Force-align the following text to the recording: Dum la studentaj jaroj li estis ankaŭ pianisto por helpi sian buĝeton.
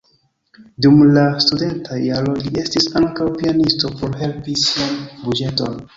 Dum 0.85 1.01
la 1.17 1.25
studentaj 1.47 1.99
jaroj 2.05 2.35
li 2.47 2.53
estis 2.63 2.89
ankaŭ 3.03 3.27
pianisto 3.37 3.93
por 4.01 4.19
helpi 4.23 4.57
sian 4.67 4.97
buĝeton. 5.27 5.79